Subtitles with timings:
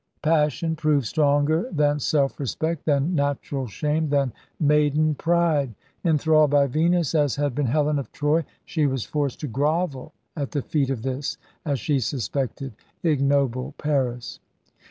[0.23, 5.75] Passion proved stronger than self respect, than natural shame, than maiden pride.
[6.03, 10.49] Enthralled by Venus, as had been Helen of Troy, she was forced to grovel at
[10.49, 14.39] the feet of this as she suspected ignoble Paris.